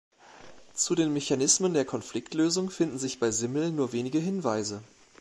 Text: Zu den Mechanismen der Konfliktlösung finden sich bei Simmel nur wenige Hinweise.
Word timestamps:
Zu 0.73 0.95
den 0.95 1.13
Mechanismen 1.13 1.75
der 1.75 1.85
Konfliktlösung 1.85 2.71
finden 2.71 2.97
sich 2.97 3.19
bei 3.19 3.29
Simmel 3.29 3.71
nur 3.71 3.93
wenige 3.93 4.17
Hinweise. 4.17 4.81